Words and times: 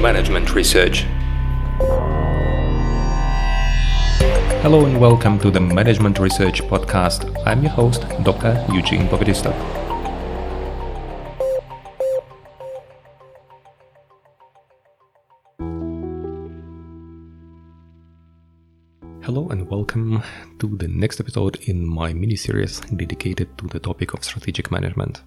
Management 0.00 0.54
Research. 0.54 1.04
Hello 4.62 4.86
and 4.86 4.98
welcome 4.98 5.38
to 5.40 5.50
the 5.50 5.60
Management 5.60 6.18
Research 6.18 6.62
Podcast. 6.62 7.30
I'm 7.44 7.62
your 7.62 7.72
host, 7.72 8.06
Dr. 8.22 8.64
Eugene 8.72 9.06
Bogodistov. 9.08 9.54
Hello 19.22 19.50
and 19.50 19.68
welcome 19.68 20.22
to 20.60 20.76
the 20.78 20.88
next 20.88 21.20
episode 21.20 21.56
in 21.68 21.86
my 21.86 22.14
mini 22.14 22.36
series 22.36 22.80
dedicated 22.80 23.58
to 23.58 23.66
the 23.66 23.78
topic 23.78 24.14
of 24.14 24.24
strategic 24.24 24.70
management. 24.70 25.20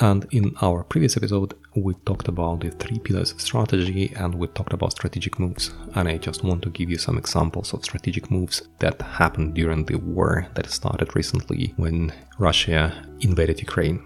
And 0.00 0.26
in 0.32 0.52
our 0.60 0.82
previous 0.82 1.16
episode, 1.16 1.54
we 1.76 1.94
talked 2.04 2.26
about 2.26 2.60
the 2.60 2.70
three 2.70 2.98
pillars 2.98 3.30
of 3.30 3.40
strategy 3.40 4.12
and 4.16 4.34
we 4.34 4.48
talked 4.48 4.72
about 4.72 4.90
strategic 4.90 5.38
moves. 5.38 5.72
And 5.94 6.08
I 6.08 6.18
just 6.18 6.42
want 6.42 6.62
to 6.62 6.70
give 6.70 6.90
you 6.90 6.98
some 6.98 7.16
examples 7.16 7.72
of 7.72 7.84
strategic 7.84 8.28
moves 8.28 8.62
that 8.80 9.00
happened 9.00 9.54
during 9.54 9.84
the 9.84 9.96
war 9.96 10.48
that 10.54 10.68
started 10.68 11.14
recently 11.14 11.74
when 11.76 12.12
Russia 12.38 13.06
invaded 13.20 13.60
Ukraine. 13.60 14.02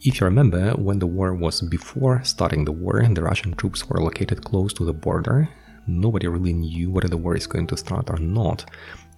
If 0.00 0.20
you 0.20 0.24
remember, 0.24 0.70
when 0.72 0.98
the 0.98 1.06
war 1.06 1.34
was 1.34 1.60
before 1.60 2.22
starting 2.24 2.64
the 2.64 2.72
war, 2.72 3.06
the 3.08 3.22
Russian 3.22 3.54
troops 3.54 3.88
were 3.88 4.02
located 4.02 4.44
close 4.44 4.72
to 4.74 4.84
the 4.84 4.92
border. 4.92 5.48
Nobody 5.86 6.26
really 6.26 6.52
knew 6.52 6.90
whether 6.90 7.08
the 7.08 7.16
war 7.16 7.36
is 7.36 7.46
going 7.46 7.68
to 7.68 7.76
start 7.76 8.10
or 8.10 8.18
not. 8.18 8.64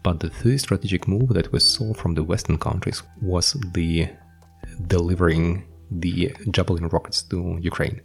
But 0.02 0.20
the 0.20 0.30
first 0.30 0.64
strategic 0.64 1.08
move 1.08 1.30
that 1.30 1.52
we 1.52 1.58
saw 1.58 1.94
from 1.94 2.14
the 2.14 2.24
Western 2.24 2.58
countries 2.58 3.02
was 3.20 3.52
the 3.72 4.08
delivering 4.86 5.64
the 5.90 6.32
Javelin 6.50 6.88
rockets 6.88 7.22
to 7.22 7.58
Ukraine. 7.60 8.00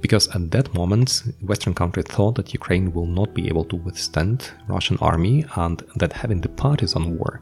Because 0.00 0.26
at 0.34 0.50
that 0.50 0.74
moment, 0.74 1.22
Western 1.40 1.74
countries 1.74 2.06
thought 2.06 2.34
that 2.34 2.52
Ukraine 2.52 2.92
will 2.92 3.06
not 3.06 3.32
be 3.32 3.46
able 3.46 3.64
to 3.66 3.76
withstand 3.76 4.50
Russian 4.66 4.98
army 5.00 5.44
and 5.54 5.82
that 5.96 6.12
having 6.12 6.40
the 6.40 6.48
partisan 6.48 7.16
war 7.16 7.40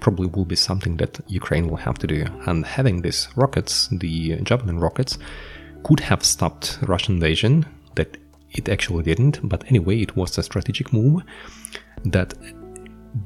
probably 0.00 0.26
will 0.26 0.44
be 0.44 0.56
something 0.56 0.98
that 0.98 1.18
Ukraine 1.28 1.66
will 1.68 1.78
have 1.78 1.98
to 1.98 2.06
do. 2.06 2.26
And 2.46 2.66
having 2.66 3.00
these 3.00 3.28
rockets, 3.36 3.88
the 3.90 4.36
Javelin 4.42 4.78
rockets, 4.78 5.16
could 5.82 6.00
have 6.00 6.24
stopped 6.24 6.78
Russian 6.82 7.14
invasion, 7.14 7.64
that 7.94 8.16
it 8.50 8.68
actually 8.68 9.02
didn't, 9.04 9.40
but 9.42 9.64
anyway, 9.68 10.00
it 10.00 10.16
was 10.16 10.36
a 10.36 10.42
strategic 10.42 10.92
move 10.92 11.22
that 12.04 12.34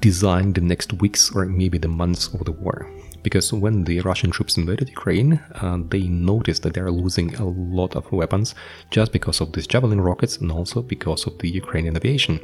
designed 0.00 0.54
the 0.54 0.60
next 0.60 0.92
weeks 0.94 1.30
or 1.34 1.46
maybe 1.46 1.78
the 1.78 1.88
months 1.88 2.28
of 2.28 2.44
the 2.44 2.52
war 2.52 2.88
because 3.28 3.52
when 3.52 3.84
the 3.84 4.00
Russian 4.10 4.30
troops 4.30 4.56
invaded 4.56 4.88
Ukraine, 4.88 5.32
uh, 5.62 5.76
they 5.94 6.04
noticed 6.32 6.62
that 6.62 6.72
they 6.74 6.80
are 6.80 6.98
losing 7.04 7.28
a 7.34 7.48
lot 7.78 7.92
of 7.94 8.10
weapons 8.20 8.54
just 8.96 9.10
because 9.16 9.38
of 9.42 9.52
these 9.52 9.66
Javelin 9.72 10.00
rockets 10.00 10.38
and 10.38 10.50
also 10.50 10.78
because 10.94 11.22
of 11.28 11.34
the 11.40 11.50
Ukrainian 11.62 11.94
aviation 11.98 12.36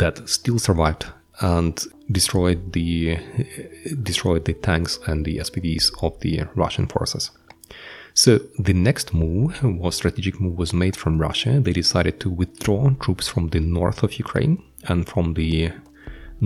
that 0.00 0.14
still 0.36 0.58
survived 0.68 1.02
and 1.54 1.74
destroyed 2.18 2.60
the 2.76 2.92
destroyed 4.10 4.42
the 4.48 4.56
tanks 4.68 4.92
and 5.08 5.18
the 5.24 5.36
SPVs 5.46 5.86
of 6.06 6.12
the 6.24 6.34
Russian 6.62 6.86
forces. 6.94 7.24
So 8.22 8.30
the 8.68 8.76
next 8.88 9.06
move 9.14 9.52
was 9.82 9.94
strategic 9.94 10.34
move 10.42 10.56
was 10.62 10.72
made 10.82 10.96
from 11.02 11.22
Russia. 11.28 11.52
They 11.66 11.76
decided 11.82 12.14
to 12.22 12.28
withdraw 12.40 12.80
troops 13.04 13.26
from 13.32 13.44
the 13.54 13.62
north 13.78 14.00
of 14.02 14.18
Ukraine 14.24 14.54
and 14.90 15.00
from 15.12 15.34
the 15.34 15.54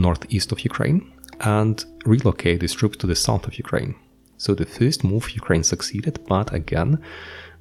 northeast 0.05 0.53
of 0.53 0.61
Ukraine 0.71 1.01
and 1.43 1.85
relocate 2.05 2.61
these 2.61 2.75
troops 2.75 2.97
to 2.98 3.07
the 3.07 3.17
south 3.17 3.47
of 3.47 3.59
Ukraine. 3.59 3.95
So 4.37 4.55
the 4.55 4.67
first 4.67 5.05
move, 5.05 5.31
Ukraine 5.31 5.62
succeeded, 5.62 6.19
but 6.27 6.53
again, 6.53 7.01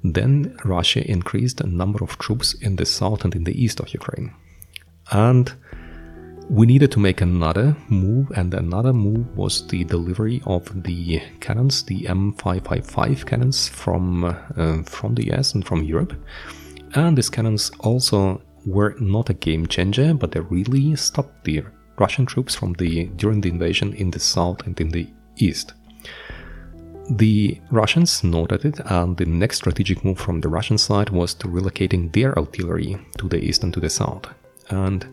then 0.02 0.56
Russia 0.64 1.08
increased 1.08 1.58
the 1.58 1.66
number 1.66 2.02
of 2.02 2.18
troops 2.18 2.54
in 2.54 2.76
the 2.76 2.86
south 2.86 3.24
and 3.24 3.34
in 3.34 3.44
the 3.44 3.62
east 3.62 3.78
of 3.80 3.94
Ukraine. 3.94 4.34
And 5.10 5.52
we 6.48 6.66
needed 6.66 6.90
to 6.92 7.00
make 7.00 7.20
another 7.20 7.76
move, 7.88 8.32
and 8.34 8.52
another 8.52 8.92
move 8.92 9.26
was 9.36 9.66
the 9.68 9.84
delivery 9.84 10.42
of 10.44 10.82
the 10.82 11.22
cannons, 11.40 11.84
the 11.84 12.02
M555 12.02 13.26
cannons 13.26 13.68
from 13.68 14.24
uh, 14.24 14.82
from 14.82 15.14
the 15.14 15.32
US 15.32 15.54
and 15.54 15.64
from 15.64 15.82
Europe. 15.82 16.14
And 16.94 17.16
these 17.16 17.30
cannons 17.30 17.70
also 17.80 18.42
were 18.66 18.94
not 18.98 19.30
a 19.30 19.34
game 19.34 19.66
changer, 19.66 20.14
but 20.14 20.32
they 20.32 20.40
really 20.40 20.96
stopped 20.96 21.44
the 21.44 21.62
Russian 21.98 22.26
troops 22.26 22.54
from 22.54 22.72
the 22.74 23.06
during 23.16 23.40
the 23.40 23.50
invasion 23.50 23.92
in 23.94 24.10
the 24.10 24.20
south 24.20 24.66
and 24.66 24.80
in 24.80 24.90
the 24.90 25.08
east. 25.36 25.74
The 27.10 27.60
Russians 27.70 28.22
noted 28.22 28.64
it, 28.64 28.80
and 28.86 29.16
the 29.16 29.26
next 29.26 29.56
strategic 29.56 30.04
move 30.04 30.18
from 30.18 30.40
the 30.40 30.48
Russian 30.48 30.78
side 30.78 31.10
was 31.10 31.34
to 31.34 31.48
relocating 31.48 32.12
their 32.12 32.38
artillery 32.38 32.96
to 33.18 33.28
the 33.28 33.42
east 33.42 33.64
and 33.64 33.74
to 33.74 33.80
the 33.80 33.90
south. 33.90 34.26
And 34.70 35.06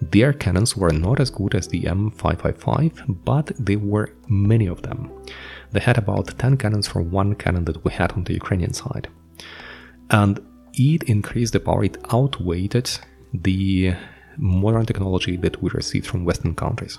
their 0.00 0.32
cannons 0.32 0.76
were 0.76 0.92
not 0.92 1.20
as 1.20 1.30
good 1.30 1.54
as 1.54 1.68
the 1.68 1.82
M555, 1.82 3.24
but 3.24 3.52
there 3.58 3.78
were 3.78 4.12
many 4.28 4.66
of 4.66 4.82
them. 4.82 5.10
They 5.70 5.80
had 5.80 5.96
about 5.98 6.38
10 6.38 6.58
cannons 6.58 6.88
for 6.88 7.00
one 7.00 7.34
cannon 7.34 7.64
that 7.64 7.82
we 7.84 7.92
had 7.92 8.12
on 8.12 8.24
the 8.24 8.34
Ukrainian 8.34 8.74
side. 8.74 9.08
And 10.10 10.40
it 10.74 11.04
increased 11.04 11.54
the 11.54 11.60
power, 11.60 11.84
it 11.84 11.96
outweighed 12.12 12.90
the 13.32 13.94
modern 14.38 14.86
technology 14.86 15.36
that 15.36 15.62
we 15.62 15.70
received 15.70 16.06
from 16.06 16.24
Western 16.24 16.54
countries. 16.54 16.98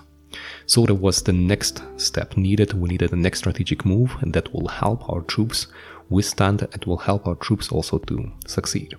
So 0.65 0.85
that 0.85 0.95
was 0.95 1.21
the 1.21 1.33
next 1.33 1.81
step 1.97 2.35
needed. 2.35 2.73
We 2.73 2.89
needed 2.89 3.11
the 3.11 3.15
next 3.15 3.39
strategic 3.39 3.85
move 3.85 4.15
that 4.21 4.53
will 4.53 4.67
help 4.67 5.09
our 5.09 5.21
troops 5.21 5.67
withstand 6.09 6.67
and 6.73 6.85
will 6.85 6.97
help 6.97 7.27
our 7.27 7.35
troops 7.35 7.71
also 7.71 7.99
to 7.99 8.31
succeed. 8.45 8.95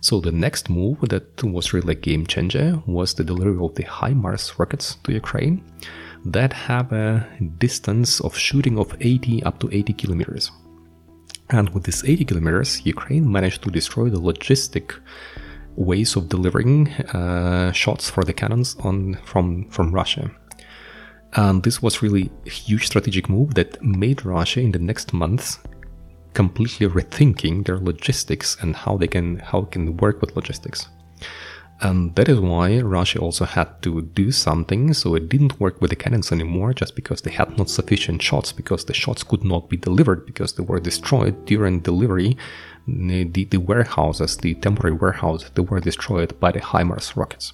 So 0.00 0.20
the 0.20 0.32
next 0.32 0.70
move 0.70 1.00
that 1.08 1.42
was 1.42 1.72
really 1.72 1.92
a 1.92 1.96
game 1.96 2.26
changer 2.26 2.80
was 2.86 3.14
the 3.14 3.24
delivery 3.24 3.64
of 3.64 3.74
the 3.74 3.84
HIMARS 3.84 4.58
rockets 4.58 4.96
to 5.04 5.12
Ukraine 5.12 5.64
that 6.24 6.52
have 6.52 6.92
a 6.92 7.26
distance 7.58 8.20
of 8.20 8.36
shooting 8.36 8.78
of 8.78 8.96
80 9.00 9.42
up 9.44 9.58
to 9.60 9.68
80 9.72 9.92
kilometers. 9.94 10.50
And 11.50 11.70
with 11.70 11.84
this 11.84 12.04
80 12.04 12.24
kilometers, 12.24 12.84
Ukraine 12.84 13.30
managed 13.30 13.62
to 13.62 13.70
destroy 13.70 14.10
the 14.10 14.20
logistic 14.20 14.94
ways 15.76 16.16
of 16.16 16.28
delivering 16.28 16.88
uh, 17.14 17.70
shots 17.72 18.10
for 18.10 18.24
the 18.24 18.32
cannons 18.32 18.76
on 18.80 19.14
from 19.24 19.68
from 19.70 19.92
Russia. 19.92 20.30
And 21.32 21.62
this 21.62 21.82
was 21.82 22.02
really 22.02 22.30
a 22.46 22.50
huge 22.50 22.86
strategic 22.86 23.28
move 23.28 23.54
that 23.54 23.82
made 23.82 24.24
Russia 24.24 24.60
in 24.60 24.72
the 24.72 24.78
next 24.78 25.12
months 25.12 25.58
completely 26.32 26.86
rethinking 26.86 27.64
their 27.64 27.78
logistics 27.78 28.56
and 28.60 28.76
how 28.76 28.96
they 28.96 29.06
can 29.06 29.38
how 29.38 29.62
can 29.62 29.96
work 29.96 30.20
with 30.20 30.36
logistics. 30.36 30.88
And 31.80 32.14
that 32.14 32.28
is 32.28 32.40
why 32.40 32.80
Russia 32.80 33.18
also 33.18 33.44
had 33.44 33.82
to 33.82 34.02
do 34.02 34.32
something, 34.32 34.94
so 34.94 35.14
it 35.14 35.28
didn't 35.28 35.60
work 35.60 35.80
with 35.80 35.90
the 35.90 35.96
cannons 35.96 36.32
anymore 36.32 36.72
just 36.72 36.96
because 36.96 37.20
they 37.20 37.30
had 37.30 37.58
not 37.58 37.68
sufficient 37.68 38.22
shots, 38.22 38.50
because 38.50 38.86
the 38.86 38.94
shots 38.94 39.22
could 39.22 39.44
not 39.44 39.68
be 39.68 39.76
delivered 39.76 40.24
because 40.24 40.54
they 40.54 40.62
were 40.62 40.80
destroyed 40.80 41.44
during 41.44 41.80
delivery 41.80 42.36
the, 42.86 43.44
the 43.44 43.58
warehouses, 43.58 44.36
the 44.36 44.54
temporary 44.54 44.96
warehouses, 44.96 45.50
they 45.54 45.62
were 45.62 45.80
destroyed 45.80 46.38
by 46.40 46.52
the 46.52 46.60
HIMARS 46.60 47.16
rockets. 47.16 47.52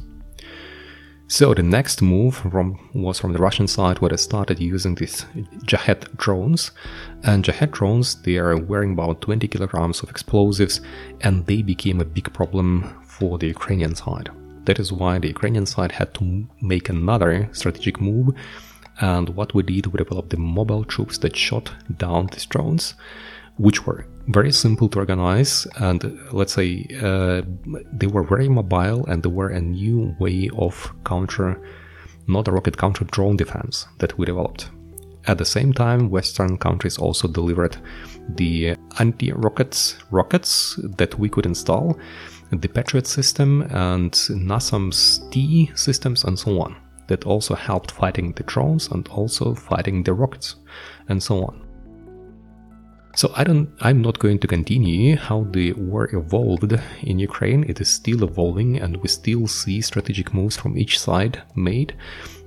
So 1.32 1.54
the 1.54 1.62
next 1.62 2.02
move 2.02 2.34
from, 2.34 2.78
was 2.92 3.18
from 3.18 3.32
the 3.32 3.38
Russian 3.38 3.66
side 3.66 4.00
where 4.00 4.10
they 4.10 4.18
started 4.18 4.60
using 4.60 4.94
these 4.94 5.24
Shahed 5.66 6.14
drones. 6.18 6.72
And 7.22 7.42
Shahed 7.42 7.70
drones, 7.70 8.16
they 8.16 8.36
are 8.36 8.58
wearing 8.58 8.92
about 8.92 9.22
20 9.22 9.48
kilograms 9.48 10.02
of 10.02 10.10
explosives 10.10 10.82
and 11.22 11.46
they 11.46 11.62
became 11.62 12.02
a 12.02 12.04
big 12.04 12.30
problem 12.34 13.00
for 13.02 13.38
the 13.38 13.46
Ukrainian 13.46 13.94
side. 13.94 14.28
That 14.66 14.78
is 14.78 14.92
why 14.92 15.18
the 15.18 15.28
Ukrainian 15.28 15.64
side 15.64 15.92
had 15.92 16.12
to 16.16 16.46
make 16.60 16.90
another 16.90 17.48
strategic 17.52 17.98
move. 17.98 18.36
And 19.00 19.30
what 19.30 19.54
we 19.54 19.62
did, 19.62 19.86
we 19.86 19.96
developed 19.96 20.28
the 20.28 20.36
mobile 20.36 20.84
troops 20.84 21.16
that 21.20 21.34
shot 21.34 21.72
down 21.96 22.26
these 22.26 22.44
drones 22.44 22.94
which 23.56 23.86
were 23.86 24.06
very 24.28 24.52
simple 24.52 24.88
to 24.88 24.98
organize 24.98 25.66
and 25.76 26.18
let's 26.32 26.52
say 26.52 26.86
uh, 27.02 27.42
they 27.92 28.06
were 28.06 28.22
very 28.22 28.48
mobile 28.48 29.04
and 29.06 29.22
they 29.22 29.28
were 29.28 29.48
a 29.48 29.60
new 29.60 30.14
way 30.18 30.48
of 30.56 30.92
counter 31.04 31.60
not 32.28 32.46
a 32.46 32.52
rocket 32.52 32.76
counter 32.76 33.04
drone 33.06 33.36
defense 33.36 33.86
that 33.98 34.16
we 34.16 34.24
developed. 34.24 34.70
At 35.26 35.38
the 35.38 35.44
same 35.44 35.72
time 35.72 36.10
western 36.10 36.56
countries 36.58 36.98
also 36.98 37.28
delivered 37.28 37.76
the 38.36 38.76
anti-rockets 38.98 39.96
rockets 40.10 40.78
that 40.98 41.18
we 41.18 41.28
could 41.28 41.46
install 41.46 41.98
the 42.50 42.68
patriot 42.68 43.06
system 43.06 43.62
and 43.70 44.12
nasams 44.12 45.30
t 45.30 45.70
systems 45.74 46.24
and 46.24 46.38
so 46.38 46.60
on 46.60 46.76
that 47.08 47.24
also 47.24 47.54
helped 47.54 47.90
fighting 47.90 48.32
the 48.32 48.42
drones 48.44 48.88
and 48.88 49.08
also 49.08 49.54
fighting 49.54 50.02
the 50.02 50.12
rockets 50.12 50.56
and 51.08 51.22
so 51.22 51.44
on 51.44 51.71
so 53.14 53.32
I 53.36 53.44
don't 53.44 53.68
I'm 53.80 54.00
not 54.00 54.18
going 54.18 54.38
to 54.40 54.46
continue 54.46 55.16
how 55.16 55.44
the 55.50 55.72
war 55.74 56.08
evolved 56.14 56.72
in 57.02 57.18
Ukraine. 57.18 57.64
It 57.68 57.80
is 57.80 57.88
still 57.88 58.24
evolving 58.24 58.78
and 58.80 58.96
we 58.96 59.08
still 59.08 59.46
see 59.46 59.80
strategic 59.80 60.32
moves 60.32 60.56
from 60.56 60.78
each 60.78 60.98
side 60.98 61.42
made, 61.54 61.94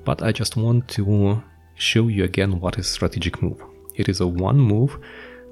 but 0.03 0.21
I 0.23 0.31
just 0.31 0.55
want 0.57 0.87
to 0.89 1.43
show 1.75 2.07
you 2.07 2.23
again 2.23 2.59
what 2.59 2.79
is 2.79 2.87
strategic 2.87 3.41
move. 3.41 3.61
It 3.95 4.09
is 4.09 4.21
a 4.21 4.27
one 4.27 4.57
move 4.57 4.97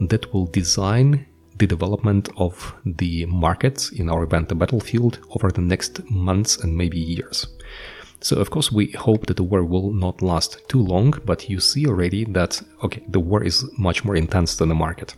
that 0.01 0.33
will 0.33 0.47
design 0.47 1.25
the 1.57 1.67
development 1.67 2.29
of 2.37 2.73
the 2.85 3.25
markets 3.27 3.91
in 3.91 4.09
our 4.09 4.23
event 4.23 4.49
the 4.49 4.55
battlefield 4.55 5.19
over 5.31 5.51
the 5.51 5.61
next 5.61 6.09
months 6.09 6.57
and 6.57 6.75
maybe 6.75 6.99
years. 6.99 7.47
So 8.23 8.37
of 8.37 8.49
course 8.49 8.71
we 8.71 8.91
hope 8.91 9.25
that 9.25 9.35
the 9.35 9.43
war 9.43 9.65
will 9.65 9.91
not 9.91 10.21
last 10.21 10.57
too 10.69 10.81
long, 10.81 11.13
but 11.25 11.49
you 11.49 11.59
see 11.59 11.85
already 11.85 12.23
that 12.25 12.61
okay, 12.83 13.03
the 13.09 13.19
war 13.19 13.43
is 13.43 13.65
much 13.77 14.05
more 14.05 14.15
intense 14.15 14.55
than 14.55 14.69
the 14.69 14.75
market. 14.75 15.15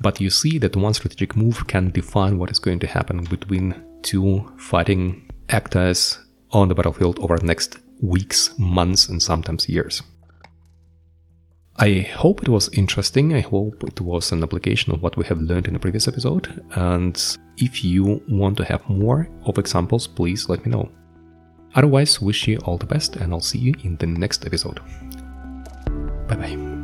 But 0.00 0.20
you 0.20 0.30
see 0.30 0.58
that 0.58 0.76
one 0.76 0.94
strategic 0.94 1.36
move 1.36 1.66
can 1.66 1.90
define 1.90 2.38
what 2.38 2.52
is 2.52 2.60
going 2.60 2.78
to 2.78 2.86
happen 2.86 3.24
between 3.24 3.74
two 4.02 4.52
fighting 4.56 5.28
actors 5.48 6.20
on 6.52 6.68
the 6.68 6.74
battlefield 6.76 7.18
over 7.18 7.36
the 7.36 7.46
next 7.46 7.78
weeks, 8.00 8.56
months, 8.56 9.08
and 9.08 9.20
sometimes 9.20 9.68
years. 9.68 10.02
I 11.80 12.00
hope 12.00 12.42
it 12.42 12.48
was 12.48 12.68
interesting. 12.72 13.34
I 13.34 13.40
hope 13.40 13.82
it 13.84 14.00
was 14.00 14.30
an 14.30 14.42
application 14.42 14.92
of 14.92 15.02
what 15.02 15.16
we 15.16 15.24
have 15.26 15.40
learned 15.40 15.66
in 15.66 15.74
the 15.74 15.80
previous 15.80 16.06
episode. 16.06 16.64
And 16.72 17.20
if 17.56 17.84
you 17.84 18.22
want 18.28 18.56
to 18.58 18.64
have 18.64 18.88
more 18.88 19.28
of 19.44 19.58
examples, 19.58 20.06
please 20.06 20.48
let 20.48 20.64
me 20.64 20.70
know. 20.70 20.90
Otherwise, 21.74 22.20
wish 22.20 22.48
you 22.48 22.58
all 22.64 22.78
the 22.78 22.86
best, 22.86 23.16
and 23.16 23.32
I'll 23.32 23.40
see 23.40 23.58
you 23.58 23.74
in 23.82 23.96
the 23.96 24.06
next 24.06 24.46
episode. 24.46 24.80
Bye 26.28 26.36
bye. 26.36 26.77